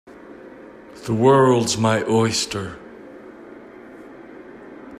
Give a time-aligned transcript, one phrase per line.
[1.05, 2.79] The world's my oyster